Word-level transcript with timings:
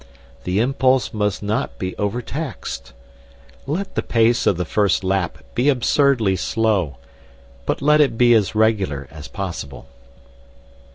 The 0.45 0.59
impulse 0.59 1.13
must 1.13 1.43
not 1.43 1.77
be 1.77 1.95
over 1.97 2.23
taxed. 2.23 2.93
Let 3.67 3.93
the 3.93 4.01
pace 4.01 4.47
of 4.47 4.57
the 4.57 4.65
first 4.65 5.03
lap 5.03 5.37
be 5.53 5.65
even 5.65 5.77
absurdly 5.77 6.35
slow, 6.37 6.97
but 7.67 7.83
let 7.83 8.01
it 8.01 8.17
be 8.17 8.33
as 8.33 8.55
regular 8.55 9.07
as 9.11 9.27
possible. 9.27 9.85